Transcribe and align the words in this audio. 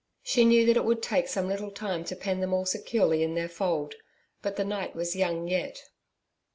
She 0.23 0.45
knew 0.45 0.65
that 0.65 0.77
it 0.77 0.83
would 0.83 1.03
take 1.03 1.27
some 1.27 1.47
little 1.47 1.69
time 1.69 2.03
to 2.05 2.15
pen 2.15 2.39
them 2.39 2.55
all 2.55 2.65
securely 2.65 3.21
in 3.21 3.35
their 3.35 3.47
fold. 3.47 3.93
But 4.41 4.55
the 4.55 4.65
night 4.65 4.95
was 4.95 5.15
young 5.15 5.47
yet. 5.47 5.83